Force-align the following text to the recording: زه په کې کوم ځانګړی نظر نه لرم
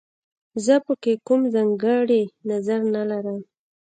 زه 0.65 0.75
په 0.85 0.93
کې 1.01 1.13
کوم 1.27 1.41
ځانګړی 1.53 2.23
نظر 2.49 2.79
نه 2.93 3.03
لرم 3.09 3.39